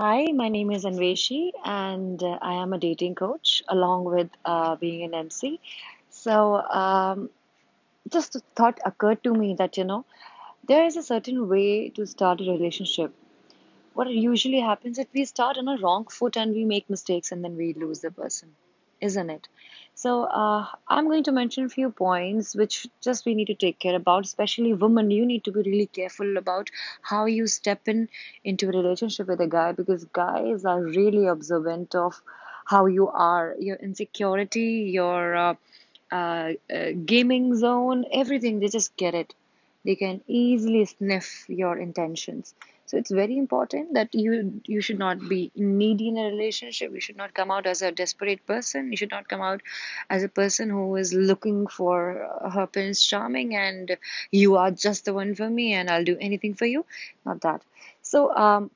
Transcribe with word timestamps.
Hi, 0.00 0.32
my 0.32 0.48
name 0.48 0.70
is 0.72 0.84
Anveshi, 0.84 1.52
and 1.64 2.22
uh, 2.22 2.38
I 2.42 2.54
am 2.54 2.72
a 2.72 2.78
dating 2.78 3.14
coach 3.14 3.62
along 3.68 4.04
with 4.04 4.30
uh, 4.44 4.76
being 4.76 5.02
an 5.04 5.12
MC. 5.14 5.60
So, 6.08 6.56
um, 6.56 7.28
just 8.10 8.36
a 8.36 8.40
thought 8.56 8.80
occurred 8.84 9.22
to 9.24 9.34
me 9.34 9.54
that, 9.54 9.76
you 9.76 9.84
know, 9.84 10.04
there 10.68 10.84
is 10.86 10.96
a 10.96 11.02
certain 11.02 11.48
way 11.48 11.90
to 11.90 12.06
start 12.06 12.40
a 12.40 12.44
relationship. 12.50 13.14
What 13.94 14.10
usually 14.10 14.60
happens 14.60 14.98
is 14.98 15.06
we 15.14 15.24
start 15.26 15.58
on 15.58 15.68
a 15.68 15.78
wrong 15.78 16.06
foot 16.06 16.36
and 16.36 16.54
we 16.54 16.64
make 16.64 16.90
mistakes 16.90 17.32
and 17.32 17.44
then 17.44 17.56
we 17.56 17.74
lose 17.74 18.00
the 18.00 18.10
person, 18.12 18.56
isn't 19.00 19.30
it? 19.30 19.48
So 19.94 20.24
uh, 20.24 20.66
I'm 20.88 21.06
going 21.06 21.24
to 21.24 21.32
mention 21.32 21.64
a 21.64 21.68
few 21.68 21.90
points 21.90 22.54
which 22.56 22.86
just 23.00 23.26
we 23.26 23.34
need 23.34 23.46
to 23.46 23.54
take 23.54 23.78
care 23.78 23.94
about, 23.94 24.24
especially 24.24 24.72
women. 24.72 25.10
You 25.10 25.26
need 25.26 25.44
to 25.44 25.52
be 25.52 25.62
really 25.62 25.86
careful 25.86 26.36
about 26.38 26.70
how 27.02 27.26
you 27.26 27.46
step 27.46 27.86
in 27.86 28.08
into 28.44 28.68
a 28.68 28.72
relationship 28.72 29.28
with 29.28 29.40
a 29.40 29.46
guy 29.46 29.72
because 29.72 30.04
guys 30.06 30.64
are 30.64 30.82
really 30.82 31.26
observant 31.26 31.94
of 31.94 32.22
how 32.64 32.86
you 32.86 33.08
are, 33.08 33.54
your 33.58 33.76
insecurity, 33.76 34.90
your 34.94 35.36
uh, 35.36 35.54
uh, 36.12 36.52
uh, 36.74 36.90
gaming 37.04 37.56
zone, 37.56 38.04
everything. 38.12 38.60
They 38.60 38.68
just 38.68 38.96
get 38.96 39.14
it. 39.14 39.34
They 39.84 39.94
can 39.96 40.20
easily 40.26 40.84
sniff 40.86 41.44
your 41.48 41.78
intentions. 41.78 42.54
So 42.90 42.98
it's 42.98 43.10
very 43.10 43.36
important 43.38 43.94
that 43.94 44.14
you 44.14 44.60
you 44.66 44.80
should 44.80 44.98
not 44.98 45.20
be 45.32 45.52
needy 45.54 46.08
in 46.08 46.18
a 46.18 46.24
relationship. 46.24 46.92
You 46.92 47.00
should 47.00 47.16
not 47.16 47.34
come 47.34 47.50
out 47.56 47.66
as 47.72 47.82
a 47.82 47.92
desperate 47.92 48.44
person. 48.46 48.90
You 48.90 48.96
should 48.96 49.12
not 49.12 49.28
come 49.28 49.40
out 49.40 49.62
as 50.08 50.24
a 50.24 50.28
person 50.28 50.70
who 50.70 50.96
is 50.96 51.12
looking 51.14 51.66
for 51.68 51.96
her 52.54 52.66
Prince 52.66 53.04
Charming 53.06 53.54
and 53.54 53.96
you 54.30 54.56
are 54.56 54.70
just 54.72 55.04
the 55.04 55.14
one 55.14 55.34
for 55.34 55.48
me 55.48 55.72
and 55.72 55.88
I'll 55.90 56.04
do 56.04 56.16
anything 56.20 56.54
for 56.54 56.66
you. 56.66 56.84
Not 57.24 57.40
that. 57.42 57.62
So 58.02 58.34
um, 58.34 58.70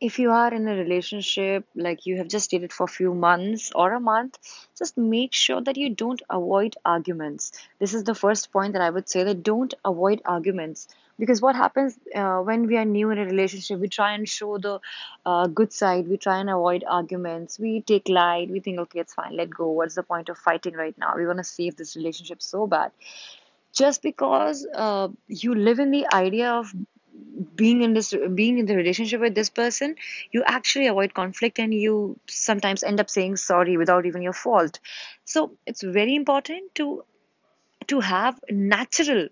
if 0.00 0.18
you 0.18 0.30
are 0.30 0.52
in 0.54 0.68
a 0.68 0.74
relationship 0.76 1.64
like 1.74 2.06
you 2.06 2.16
have 2.16 2.28
just 2.28 2.50
dated 2.50 2.72
for 2.72 2.84
a 2.84 2.88
few 2.88 3.12
months 3.14 3.72
or 3.74 3.92
a 3.92 4.00
month 4.00 4.38
just 4.78 4.96
make 4.96 5.32
sure 5.32 5.60
that 5.60 5.76
you 5.76 5.90
don't 5.90 6.22
avoid 6.30 6.76
arguments. 6.84 7.52
This 7.80 7.92
is 7.94 8.04
the 8.04 8.14
first 8.14 8.52
point 8.52 8.74
that 8.74 8.82
i 8.82 8.90
would 8.90 9.08
say 9.08 9.24
that 9.24 9.42
don't 9.42 9.74
avoid 9.84 10.22
arguments. 10.24 10.88
Because 11.18 11.42
what 11.42 11.54
happens 11.56 11.98
uh, 12.14 12.38
when 12.38 12.66
we 12.66 12.76
are 12.76 12.84
new 12.84 13.10
in 13.10 13.18
a 13.18 13.24
relationship 13.24 13.80
we 13.80 13.88
try 13.88 14.12
and 14.14 14.28
show 14.28 14.58
the 14.58 14.80
uh, 15.26 15.46
good 15.48 15.72
side. 15.72 16.08
We 16.08 16.16
try 16.16 16.38
and 16.38 16.50
avoid 16.50 16.84
arguments. 16.88 17.58
We 17.58 17.80
take 17.82 18.08
light. 18.08 18.50
We 18.50 18.60
think 18.60 18.78
okay 18.80 19.00
it's 19.00 19.14
fine. 19.14 19.36
Let 19.36 19.50
go. 19.50 19.68
What's 19.70 19.94
the 19.96 20.02
point 20.04 20.28
of 20.28 20.38
fighting 20.38 20.74
right 20.74 20.96
now? 20.96 21.14
We 21.16 21.26
want 21.26 21.38
to 21.38 21.44
save 21.44 21.76
this 21.76 21.96
relationship 21.96 22.40
so 22.42 22.66
bad. 22.66 22.92
Just 23.72 24.02
because 24.02 24.66
uh, 24.74 25.08
you 25.28 25.54
live 25.54 25.78
in 25.78 25.90
the 25.90 26.06
idea 26.12 26.50
of 26.52 26.72
being 27.56 27.82
in 27.82 27.92
this 27.94 28.14
being 28.34 28.58
in 28.58 28.66
the 28.66 28.76
relationship 28.76 29.20
with 29.20 29.34
this 29.34 29.50
person 29.50 29.94
you 30.30 30.42
actually 30.46 30.86
avoid 30.86 31.14
conflict 31.14 31.58
and 31.58 31.74
you 31.74 32.18
sometimes 32.26 32.82
end 32.82 33.00
up 33.00 33.10
saying 33.10 33.36
sorry 33.36 33.76
without 33.76 34.06
even 34.06 34.22
your 34.22 34.32
fault. 34.32 34.78
So 35.24 35.52
it's 35.66 35.82
very 35.82 36.14
important 36.14 36.74
to 36.76 37.04
to 37.88 38.00
have 38.00 38.38
natural 38.50 39.28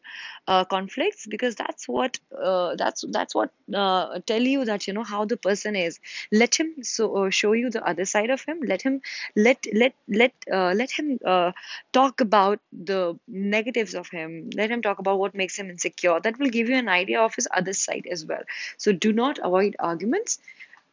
uh, 0.46 0.64
conflicts 0.64 1.26
because 1.26 1.54
that's 1.54 1.86
what 1.88 2.18
uh, 2.42 2.74
that's 2.76 3.04
that's 3.10 3.34
what 3.34 3.50
uh, 3.74 4.18
tell 4.26 4.42
you 4.42 4.64
that 4.64 4.86
you 4.86 4.92
know 4.92 5.02
how 5.04 5.24
the 5.24 5.36
person 5.36 5.76
is. 5.76 5.98
Let 6.32 6.54
him 6.58 6.82
so 6.82 7.16
uh, 7.26 7.30
show 7.30 7.52
you 7.52 7.70
the 7.70 7.84
other 7.86 8.04
side 8.04 8.30
of 8.30 8.42
him. 8.44 8.60
Let 8.66 8.82
him 8.82 9.00
let 9.36 9.66
let 9.72 9.94
let 10.08 10.32
uh, 10.52 10.72
let 10.74 10.90
him 10.90 11.18
uh, 11.24 11.52
talk 11.92 12.20
about 12.20 12.60
the 12.72 13.18
negatives 13.28 13.94
of 13.94 14.08
him. 14.08 14.50
Let 14.54 14.70
him 14.70 14.82
talk 14.82 14.98
about 14.98 15.18
what 15.18 15.34
makes 15.34 15.56
him 15.58 15.70
insecure. 15.70 16.20
That 16.20 16.38
will 16.38 16.50
give 16.50 16.68
you 16.68 16.76
an 16.76 16.88
idea 16.88 17.20
of 17.20 17.34
his 17.34 17.48
other 17.54 17.72
side 17.72 18.06
as 18.10 18.24
well. 18.26 18.42
So 18.78 18.92
do 18.92 19.12
not 19.12 19.38
avoid 19.42 19.76
arguments. 19.78 20.38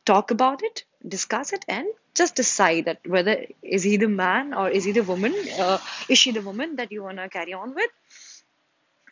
Talk 0.06 0.32
about 0.32 0.64
it, 0.64 0.86
discuss 1.08 1.54
it, 1.54 1.66
and 1.68 1.88
just 2.16 2.36
decide 2.36 2.86
that 2.86 3.00
whether 3.06 3.46
is 3.62 3.84
he 3.84 3.98
the 3.98 4.08
man 4.10 4.54
or 4.54 4.70
is 4.70 4.84
he 4.86 4.92
the 4.92 5.04
woman, 5.04 5.34
uh, 5.60 5.78
is 6.10 6.18
she 6.18 6.32
the 6.32 6.42
woman 6.42 6.76
that 6.78 6.92
you 6.92 7.04
wanna 7.04 7.30
carry 7.30 7.54
on 7.54 7.74
with. 7.76 7.90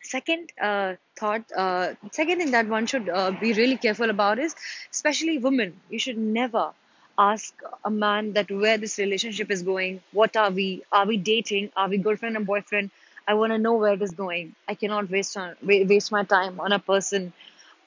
Second 0.04 0.52
uh, 0.62 0.96
thought, 1.18 1.52
uh, 1.52 1.94
second 2.12 2.38
thing 2.38 2.52
that 2.52 2.68
one 2.68 2.86
should 2.86 3.10
uh, 3.10 3.32
be 3.32 3.52
really 3.54 3.76
careful 3.78 4.10
about 4.10 4.40
is, 4.40 4.56
especially 4.92 5.38
women, 5.38 5.80
you 5.90 6.00
should 6.00 6.18
never 6.18 6.72
ask 7.18 7.54
a 7.84 7.90
man 7.92 8.32
that 8.34 8.50
where 8.52 8.78
this 8.78 8.98
relationship 9.00 9.50
is 9.52 9.64
going, 9.64 10.02
what 10.12 10.38
are 10.38 10.52
we, 10.52 10.84
are 10.92 11.06
we 11.06 11.18
dating, 11.18 11.72
are 11.76 11.90
we 11.90 11.98
girlfriend 11.98 12.36
and 12.38 12.46
boyfriend? 12.46 12.92
I 13.28 13.34
want 13.34 13.52
to 13.52 13.58
know 13.58 13.74
where 13.74 13.94
it 13.94 14.02
is 14.02 14.12
going. 14.12 14.56
I 14.68 14.76
cannot 14.76 15.10
waste 15.10 15.36
on, 15.38 15.56
waste 15.64 16.12
my 16.12 16.24
time 16.24 16.60
on 16.60 16.72
a 16.72 16.80
person 16.80 17.34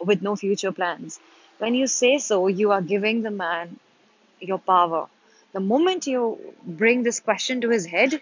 with 0.00 0.20
no 0.22 0.34
future 0.36 0.72
plans. 0.72 1.20
When 1.58 1.74
you 1.74 1.86
say 1.86 2.18
so, 2.18 2.48
you 2.48 2.72
are 2.72 2.82
giving 2.82 3.22
the 3.22 3.30
man 3.30 3.78
your 4.40 4.58
power. 4.58 5.08
The 5.52 5.60
moment 5.60 6.06
you 6.06 6.38
bring 6.64 7.02
this 7.02 7.20
question 7.20 7.60
to 7.62 7.70
his 7.70 7.86
head, 7.86 8.20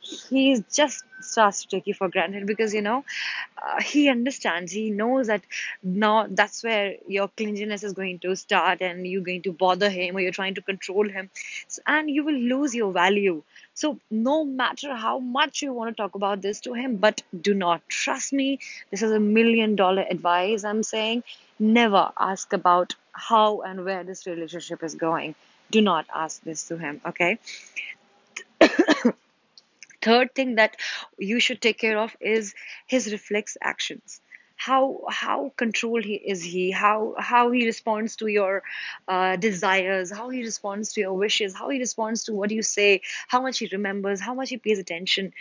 he 0.00 0.64
just 0.72 1.04
starts 1.20 1.62
to 1.62 1.68
take 1.68 1.86
you 1.86 1.94
for 1.94 2.08
granted 2.08 2.46
because 2.46 2.74
you 2.74 2.82
know 2.82 3.04
uh, 3.62 3.80
he 3.82 4.08
understands. 4.08 4.72
He 4.72 4.90
knows 4.90 5.28
that 5.28 5.42
now 5.82 6.26
that's 6.28 6.62
where 6.64 6.94
your 7.06 7.28
clinginess 7.28 7.84
is 7.84 7.92
going 7.92 8.18
to 8.20 8.34
start 8.34 8.80
and 8.80 9.06
you're 9.06 9.22
going 9.22 9.42
to 9.42 9.52
bother 9.52 9.88
him 9.90 10.16
or 10.16 10.20
you're 10.20 10.32
trying 10.32 10.54
to 10.56 10.62
control 10.62 11.08
him. 11.08 11.30
S- 11.66 11.78
and 11.86 12.10
you 12.10 12.24
will 12.24 12.34
lose 12.54 12.74
your 12.74 12.92
value. 12.92 13.42
So 13.74 13.98
no 14.10 14.44
matter 14.44 14.94
how 14.94 15.18
much 15.20 15.62
you 15.62 15.72
want 15.72 15.96
to 15.96 16.02
talk 16.02 16.14
about 16.16 16.42
this 16.42 16.60
to 16.62 16.74
him 16.74 16.96
but 16.96 17.22
do 17.40 17.54
not 17.54 17.88
trust 17.88 18.32
me. 18.32 18.58
This 18.90 19.02
is 19.02 19.12
a 19.12 19.20
million 19.20 19.76
dollar 19.76 20.04
advice. 20.10 20.64
I'm 20.64 20.82
saying 20.82 21.22
never 21.58 22.10
ask 22.18 22.52
about 22.52 22.94
how 23.12 23.60
and 23.62 23.84
where 23.84 24.02
this 24.04 24.26
relationship 24.26 24.82
is 24.82 24.94
going 24.94 25.34
do 25.72 25.80
not 25.80 26.06
ask 26.24 26.42
this 26.42 26.68
to 26.68 26.78
him 26.78 27.00
okay? 27.06 27.38
Third 30.02 30.34
thing 30.34 30.56
that 30.56 30.76
you 31.18 31.40
should 31.40 31.60
take 31.60 31.78
care 31.78 31.98
of 31.98 32.16
is 32.20 32.54
his 32.86 33.10
reflex 33.12 33.56
actions. 33.60 34.20
How 34.56 34.82
how 35.08 35.52
controlled 35.56 36.04
he 36.04 36.14
is 36.14 36.42
he? 36.42 36.70
How 36.70 37.14
how 37.18 37.50
he 37.50 37.64
responds 37.66 38.16
to 38.16 38.28
your 38.28 38.62
uh, 39.08 39.36
desires 39.36 40.12
how 40.12 40.28
he 40.28 40.42
responds 40.42 40.92
to 40.92 41.00
your 41.00 41.14
wishes 41.14 41.56
how 41.60 41.68
he 41.70 41.78
responds 41.78 42.24
to 42.24 42.32
what 42.32 42.50
you 42.52 42.62
say 42.62 43.00
how 43.26 43.42
much 43.42 43.58
he 43.58 43.68
remembers 43.72 44.20
how 44.20 44.34
much 44.34 44.50
he 44.50 44.58
pays 44.58 44.78
attention 44.78 45.32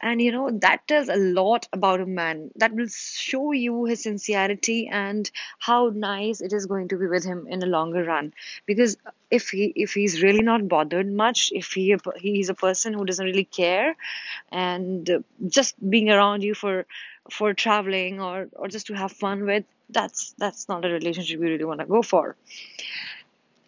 and 0.00 0.20
you 0.20 0.32
know, 0.32 0.50
that 0.60 0.86
tells 0.86 1.08
a 1.08 1.16
lot 1.16 1.68
about 1.72 2.00
a 2.00 2.06
man. 2.06 2.50
That 2.56 2.72
will 2.72 2.88
show 2.88 3.52
you 3.52 3.84
his 3.84 4.02
sincerity 4.02 4.88
and 4.88 5.30
how 5.58 5.90
nice 5.94 6.40
it 6.40 6.52
is 6.52 6.66
going 6.66 6.88
to 6.88 6.96
be 6.96 7.06
with 7.06 7.24
him 7.24 7.46
in 7.48 7.60
the 7.60 7.66
longer 7.66 8.04
run. 8.04 8.34
Because 8.66 8.96
if 9.30 9.50
he 9.50 9.72
if 9.74 9.94
he's 9.94 10.22
really 10.22 10.42
not 10.42 10.68
bothered 10.68 11.10
much, 11.10 11.50
if 11.54 11.72
he 11.72 11.96
he's 12.16 12.48
a 12.50 12.54
person 12.54 12.92
who 12.94 13.04
doesn't 13.04 13.24
really 13.26 13.44
care, 13.44 13.96
and 14.52 15.24
just 15.48 15.74
being 15.90 16.10
around 16.10 16.42
you 16.42 16.54
for 16.54 16.86
for 17.30 17.54
traveling 17.54 18.20
or 18.20 18.48
or 18.54 18.68
just 18.68 18.88
to 18.88 18.94
have 18.94 19.12
fun 19.12 19.46
with, 19.46 19.64
that's 19.90 20.34
that's 20.38 20.68
not 20.68 20.84
a 20.84 20.88
relationship 20.88 21.40
you 21.40 21.46
really 21.46 21.64
want 21.64 21.80
to 21.80 21.86
go 21.86 22.02
for. 22.02 22.36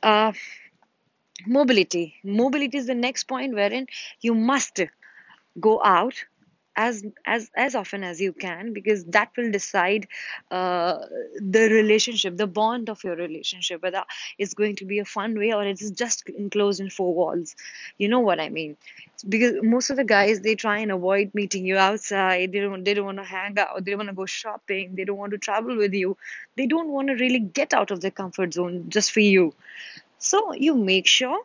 Uh, 0.03 0.33
mobility. 1.47 2.15
Mobility 2.25 2.79
is 2.79 2.87
the 2.87 2.95
next 2.95 3.25
point 3.25 3.55
wherein 3.55 3.87
you 4.21 4.35
must 4.35 4.81
go 5.61 5.81
out 5.83 6.25
as 6.77 7.03
as 7.27 7.51
as 7.57 7.75
often 7.75 8.05
as 8.05 8.21
you 8.21 8.33
can 8.33 8.73
because 8.73 9.05
that 9.07 9.31
will 9.37 9.51
decide 9.51 10.07
uh, 10.53 10.99
the 11.41 11.69
relationship 11.71 12.37
the 12.37 12.47
bond 12.47 12.89
of 12.89 13.03
your 13.03 13.17
relationship 13.17 13.83
whether 13.83 14.05
it's 14.39 14.55
going 14.55 14.77
to 14.77 14.85
be 14.85 15.01
a 15.01 15.05
fun 15.05 15.37
way 15.37 15.53
or 15.53 15.65
it's 15.65 15.91
just 15.91 16.29
enclosed 16.29 16.81
in 16.81 16.89
four 16.89 17.13
walls. 17.15 17.57
You 17.99 18.09
know 18.09 18.21
what 18.21 18.41
i 18.41 18.49
mean? 18.49 18.77
Because 19.29 19.55
most 19.63 19.91
of 19.91 19.97
the 19.97 20.05
guys 20.05 20.41
they 20.41 20.55
try 20.55 20.79
and 20.79 20.93
avoid 20.93 21.35
meeting 21.35 21.67
you 21.67 21.77
outside. 21.77 22.53
They 22.53 22.61
don't 22.61 22.85
they 22.85 22.95
don't 22.95 23.07
want 23.07 23.19
to 23.19 23.25
hang 23.25 23.59
out. 23.59 23.85
They 23.85 23.91
don't 23.93 23.99
want 23.99 24.11
to 24.11 24.15
go 24.23 24.27
shopping. 24.27 24.95
They 24.95 25.05
don't 25.05 25.19
want 25.19 25.33
to 25.33 25.39
travel 25.39 25.77
with 25.77 25.95
you. 25.95 26.17
They 26.57 26.67
don't 26.67 26.89
want 26.91 27.09
to 27.09 27.15
really 27.15 27.41
get 27.41 27.75
out 27.75 27.91
of 27.91 28.01
their 28.01 28.13
comfort 28.13 28.55
zone 28.55 28.85
just 28.89 29.11
for 29.13 29.21
you. 29.21 29.55
So 30.19 30.53
you 30.55 30.75
make 30.75 31.07
sure 31.07 31.41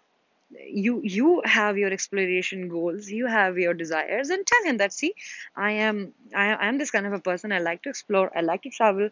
you 0.62 1.02
you 1.04 1.42
have 1.46 1.78
your 1.78 1.92
exploration 1.92 2.68
goals 2.70 3.10
you 3.10 3.28
have 3.28 3.58
your 3.58 3.74
desires 3.74 4.30
and 4.30 4.46
tell 4.46 4.64
him 4.64 4.78
that 4.78 4.94
see 4.94 5.14
i 5.56 5.72
am 5.72 6.14
i 6.36 6.68
am 6.68 6.78
this 6.78 6.92
kind 6.92 7.06
of 7.06 7.14
a 7.14 7.20
person. 7.20 7.52
I 7.52 7.60
like 7.60 7.82
to 7.84 7.90
explore. 7.90 8.32
I 8.38 8.42
like 8.42 8.64
to 8.64 8.70
travel. 8.70 9.10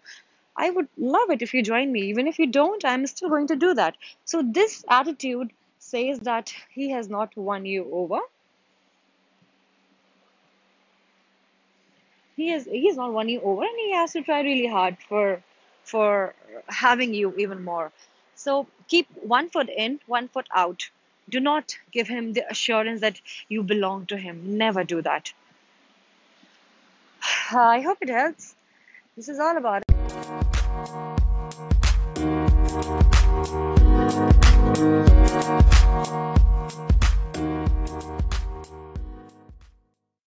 I 0.56 0.70
would 0.70 0.88
love 0.98 1.30
it 1.32 1.42
if 1.42 1.54
you 1.54 1.64
join 1.64 1.92
me. 1.92 2.02
Even 2.10 2.28
if 2.28 2.40
you 2.40 2.48
don't 2.48 2.86
i'm 2.86 3.08
still 3.08 3.30
going 3.30 3.48
to 3.48 3.56
do 3.56 3.74
that. 3.76 3.96
So 4.26 4.42
this 4.44 4.84
attitude 4.90 5.52
says 5.80 6.20
that 6.22 6.54
he 6.70 6.90
has 6.92 7.10
not 7.10 7.36
won 7.36 7.66
you 7.66 7.90
over. 7.92 8.20
He 12.36 12.50
has 12.50 12.66
he's 12.66 12.98
not 12.98 13.14
won 13.14 13.30
you 13.30 13.42
over 13.42 13.64
and 13.64 13.78
he 13.78 13.94
has 13.94 14.14
to 14.14 14.22
try 14.22 14.42
really 14.42 14.68
hard 14.68 14.98
for 15.10 15.44
for 15.84 16.34
having 16.68 17.14
you 17.14 17.34
even 17.38 17.64
more. 17.64 17.92
So 18.36 18.68
keep 18.88 19.08
one 19.38 19.50
foot 19.50 19.70
in 19.70 20.00
one 20.08 20.28
foot 20.28 20.48
out 20.54 20.90
do 21.30 21.40
not 21.40 21.78
give 21.92 22.08
him 22.08 22.34
the 22.34 22.50
assurance 22.50 23.02
that 23.02 23.22
you 23.50 23.64
belong 23.64 24.06
to 24.08 24.18
him. 24.18 24.58
Never 24.58 24.84
do 24.84 25.02
that. 25.02 25.34
I 27.52 27.82
hope 27.82 28.00
it 28.02 28.10
helps. 28.10 28.56
This 29.16 29.30
is 29.30 29.40
all 29.40 29.58
about 29.58 29.84
it. 29.88 29.92